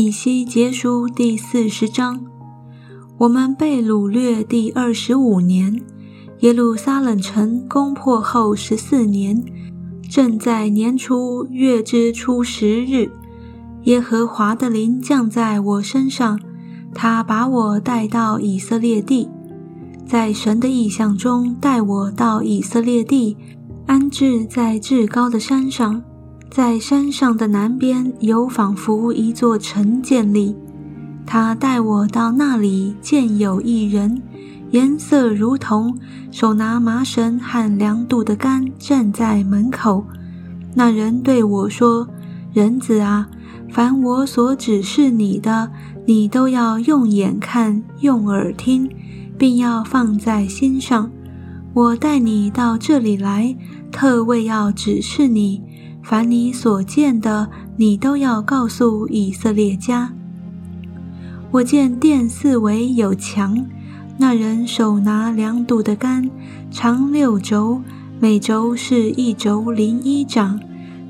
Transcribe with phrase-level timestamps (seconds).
[0.00, 2.24] 以西结书第四十章。
[3.18, 5.82] 我们被掳掠第二十五年，
[6.38, 9.42] 耶路撒冷城攻破后十四年，
[10.08, 13.10] 正在年初月之初十日，
[13.86, 16.38] 耶和华的灵降在我身上，
[16.94, 19.28] 他把我带到以色列地，
[20.06, 23.36] 在神的意象中带我到以色列地，
[23.86, 26.00] 安置在至高的山上。
[26.50, 30.56] 在山上的南边有仿佛一座城建立。
[31.26, 34.22] 他带我到那里，见有一人，
[34.70, 35.94] 颜色如铜，
[36.30, 40.04] 手拿麻绳和量度的杆，站在门口。
[40.74, 42.08] 那人对我说
[42.54, 43.28] ：“人子啊，
[43.70, 45.70] 凡我所指示你的，
[46.06, 48.88] 你都要用眼看，用耳听，
[49.36, 51.10] 并要放在心上。
[51.74, 53.54] 我带你到这里来，
[53.92, 55.62] 特为要指示你。”
[56.08, 60.10] 凡你所见的，你都要告诉以色列家。
[61.50, 63.66] 我见殿四围有墙，
[64.16, 66.30] 那人手拿两堵的杆，
[66.70, 67.82] 长六轴，
[68.18, 70.58] 每轴是一轴零一掌。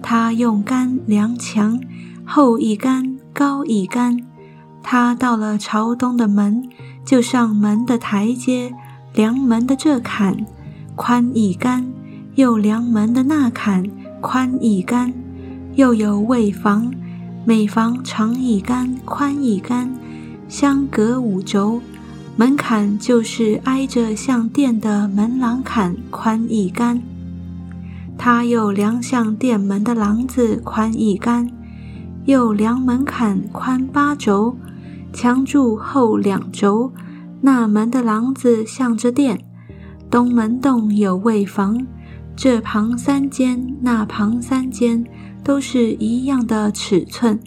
[0.02, 1.78] 他用杆量墙，
[2.24, 4.18] 厚一杆，高一杆。
[4.82, 6.68] 他到了朝东的门，
[7.04, 8.74] 就上门的台阶，
[9.14, 10.44] 量门的这坎
[10.96, 11.86] 宽一杆，
[12.34, 13.84] 又量门的那坎。
[14.20, 15.12] 宽一杆，
[15.76, 16.92] 又有卫房，
[17.44, 19.94] 每房长一杆，宽一杆，
[20.48, 21.80] 相隔五轴。
[22.36, 27.00] 门槛就是挨着向殿的门廊坎，宽一杆。
[28.16, 31.48] 他又量向殿门的廊子，宽一杆，
[32.24, 34.56] 又量门槛宽八轴，
[35.12, 36.92] 墙柱厚两轴。
[37.40, 39.44] 那门的廊子向着殿，
[40.10, 41.86] 东门洞有卫房。
[42.40, 45.04] 这旁三间，那旁三间，
[45.42, 47.40] 都是一样的尺寸。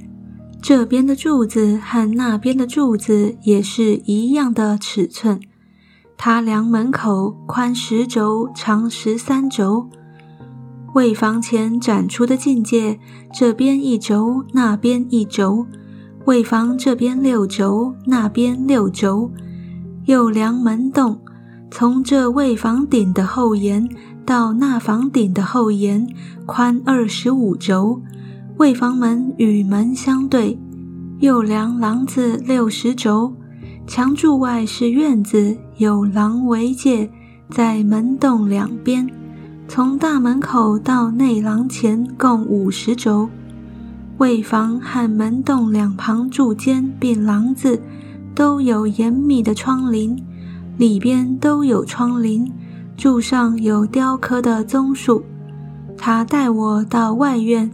[0.61, 5.39] 这边的柱子和那边的柱子也是一样的尺寸。
[6.17, 9.87] 他量门口宽十轴，长十三轴。
[10.93, 12.99] 为房前展出的境界，
[13.33, 15.67] 这边一轴，那边一轴。
[16.25, 19.31] 为房这边六轴，那边六轴。
[20.03, 21.21] 又量门洞，
[21.71, 23.89] 从这卫房顶的后沿。
[24.23, 26.07] 到那房顶的后檐，
[26.45, 28.01] 宽二十五轴，
[28.57, 30.57] 卫房门与门相对，
[31.19, 33.33] 又量廊子六十轴。
[33.87, 37.09] 墙柱外是院子，有廊围界，
[37.49, 39.09] 在门洞两边。
[39.67, 43.27] 从大门口到内廊前共五十轴。
[44.19, 47.81] 卫房和门洞两旁柱间并廊子，
[48.35, 50.15] 都有严密的窗棂，
[50.81, 52.51] 里边都有窗棂。
[52.97, 55.23] 柱上有雕刻的棕树，
[55.95, 57.69] 他带我到外院，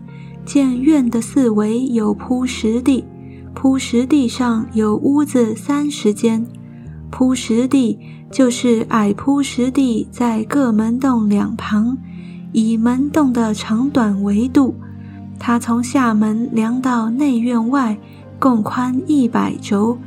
[0.45, 3.05] 见院的四围有铺石地，
[3.53, 6.45] 铺石地上有屋子三十间，
[7.09, 7.97] 铺石地
[8.29, 11.97] 就是矮铺石地，在各门洞两旁，
[12.51, 14.75] 以门洞的长短为度。
[15.39, 17.97] 他从下门量到内院外，
[18.37, 19.97] 共宽一百轴，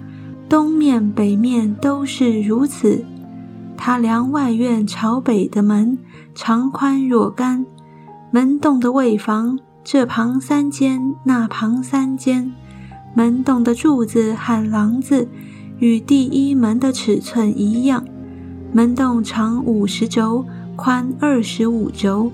[0.51, 3.05] 东面北面都是如此。
[3.77, 5.97] 他量外院朝北的门，
[6.35, 7.65] 长宽若干。
[8.33, 12.53] 门洞的卫房，这旁三间，那旁三间。
[13.15, 15.29] 门洞的柱子和廊子，
[15.79, 18.05] 与第一门的尺寸一样。
[18.73, 20.45] 门洞长五十轴，
[20.75, 22.33] 宽二十五轴。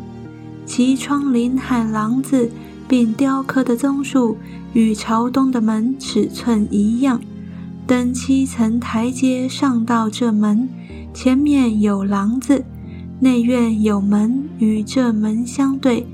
[0.64, 2.50] 其窗棂和廊子，
[2.88, 4.38] 并雕刻的棕树，
[4.72, 7.20] 与朝东的门尺寸一样。
[7.86, 10.68] 登七层台阶上到这门。
[11.14, 12.64] 前面有廊子，
[13.20, 16.06] 内院有门与这门相对，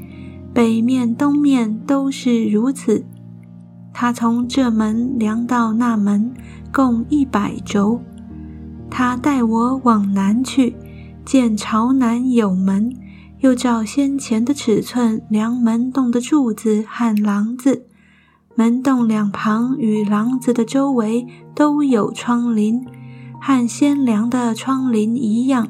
[0.53, 3.05] 北面、东面都是如此。
[3.93, 6.33] 他从这门量到那门，
[6.73, 8.01] 共一百轴。
[8.91, 10.77] 他带我往南去，
[11.25, 12.95] 见朝南有门，
[13.41, 17.87] 又照先前的尺寸量门洞的柱子和廊子，
[18.55, 22.85] 门洞两旁与廊子的周围都有窗棂。
[23.41, 25.67] 和先梁的窗棂一样，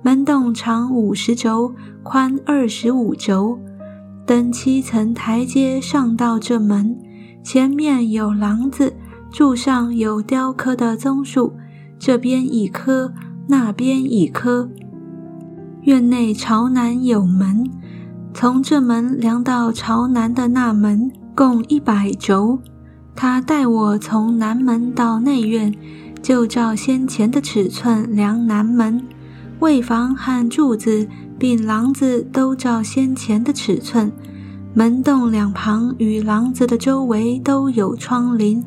[0.00, 1.74] 门洞长五十轴，
[2.04, 3.58] 宽二十五轴。
[4.24, 6.96] 登七层台阶上到这门，
[7.42, 8.94] 前面有廊子，
[9.28, 11.54] 柱上有雕刻的棕树，
[11.98, 13.12] 这边一棵，
[13.48, 14.70] 那边一棵。
[15.82, 17.68] 院内朝南有门，
[18.32, 22.58] 从这门量到朝南的那门，共一百轴。
[23.14, 25.74] 他带我从南门到内院。
[26.22, 29.02] 就照先前的尺寸量南门，
[29.58, 34.12] 卫房和柱子并廊子都照先前的尺寸。
[34.74, 38.62] 门洞两旁与廊子的周围都有窗棂。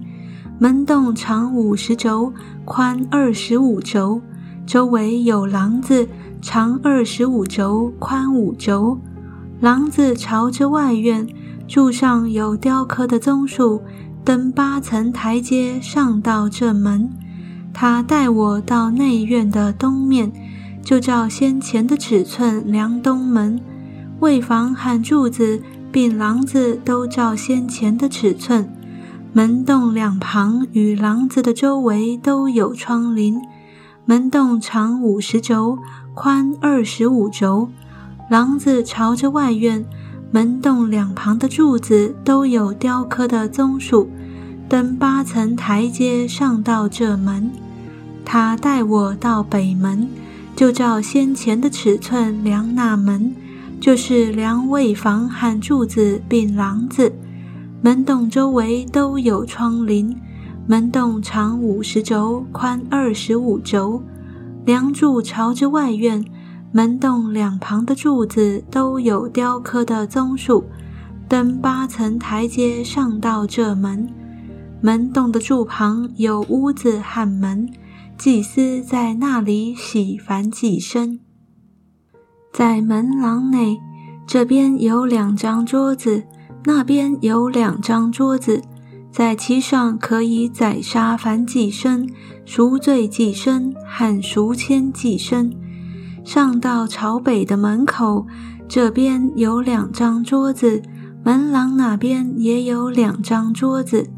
[0.58, 2.34] 门洞长五十轴，
[2.66, 4.20] 宽二十五轴，
[4.66, 6.08] 周围有廊子，
[6.42, 8.98] 长二十五轴，宽五轴。
[9.62, 11.28] 廊子朝着外院，
[11.68, 13.82] 柱上有雕刻的棕树，
[14.24, 17.10] 登八层台阶上到这门。
[17.74, 20.32] 他带我到内院的东面，
[20.84, 23.60] 就照先前的尺寸量东门。
[24.20, 25.62] 卫房和柱子
[25.92, 28.70] 并廊子都照先前的尺寸。
[29.32, 33.42] 门洞两旁与廊子的周围都有窗棂。
[34.06, 35.80] 门洞长五十轴，
[36.14, 37.70] 宽二十五轴。
[38.30, 39.84] 廊子朝着外院。
[40.34, 44.10] 门洞两旁的柱子都有雕刻的棕树。
[44.68, 47.52] 登八层台阶上到这门。
[48.26, 50.10] 他带我到北门，
[50.56, 53.36] 就照先前的尺寸量那门，
[53.80, 57.14] 就是量卫房和柱子并廊子。
[57.84, 60.16] 门洞周围都有窗棂，
[60.66, 64.02] 门洞长五十轴，宽二十五轴，
[64.66, 66.26] 梁柱朝着外院。
[66.76, 70.66] 门洞两旁的柱子都有雕刻的棕树。
[71.30, 74.10] 登八层台阶上到这门，
[74.82, 77.72] 门洞的柱旁有屋子和门，
[78.18, 81.20] 祭司在那里洗凡祭身。
[82.52, 83.80] 在门廊内，
[84.26, 86.24] 这边有两张桌子。
[86.66, 88.62] 那边有两张桌子，
[89.12, 92.10] 在其上可以宰杀凡祭牲、
[92.46, 95.52] 赎罪祭牲和赎愆祭牲。
[96.24, 98.26] 上到朝北的门口，
[98.68, 100.82] 这边有两张桌子，
[101.24, 104.10] 门廊那边也有两张桌子，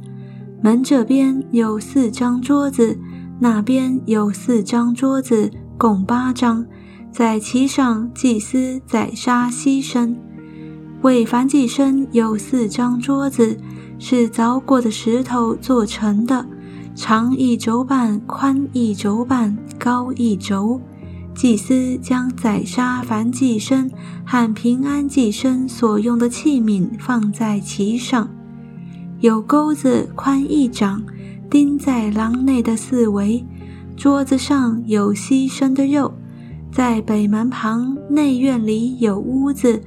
[0.62, 3.00] 门这边有四张桌子，
[3.40, 6.66] 那边有四张桌子，共八张，
[7.12, 10.16] 在其上祭司宰杀牺牲。
[11.02, 13.58] 为凡祭生有四张桌子，
[14.00, 16.46] 是凿过的石头做成的，
[16.96, 20.80] 长一轴半，宽一轴半，高一轴。
[21.36, 23.92] 祭司将宰杀凡祭生
[24.26, 28.30] 和平安祭生所用的器皿放在其上，
[29.20, 31.04] 有钩子宽一掌，
[31.50, 33.46] 钉在廊内的四围。
[33.98, 36.14] 桌子上有牺牲的肉，
[36.72, 39.82] 在北门旁内院里有屋子。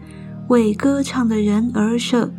[0.49, 2.31] 为歌唱的人而设。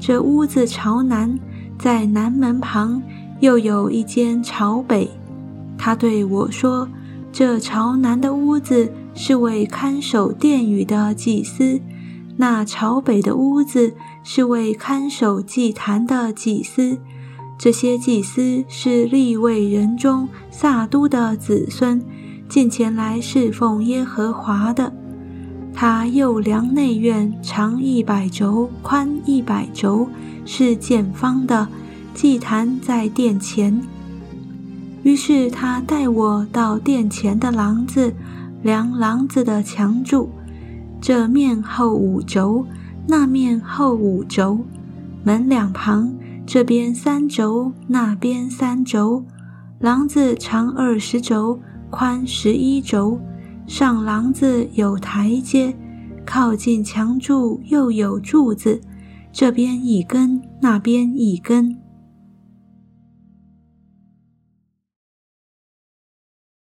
[0.00, 1.38] 这屋子朝南，
[1.78, 3.02] 在南门旁
[3.40, 5.10] 又有一间朝北。
[5.76, 6.88] 他对我说
[7.32, 11.80] ：“这朝南的屋子是为看守殿宇的祭司，
[12.36, 16.98] 那朝北的屋子是为看守祭坛的祭司。
[17.58, 22.04] 这些祭司是立位人中撒都的子孙，
[22.50, 24.92] 进前来侍奉耶和华的。”
[25.72, 30.06] 他右梁内院长一百轴，宽一百轴，
[30.44, 31.66] 是见方的。
[32.12, 33.80] 祭坛在殿前。
[35.02, 38.14] 于是他带我到殿前的廊子，
[38.62, 40.30] 量廊子的墙柱，
[41.00, 42.64] 这面厚五轴，
[43.08, 44.60] 那面厚五轴。
[45.24, 46.14] 门两旁，
[46.46, 49.24] 这边三轴，那边三轴。
[49.80, 51.58] 廊子长二十轴，
[51.90, 53.18] 宽十一轴。
[53.66, 55.76] 上廊子有台阶，
[56.24, 58.80] 靠近墙柱又有柱子，
[59.32, 61.76] 这边一根，那边一根。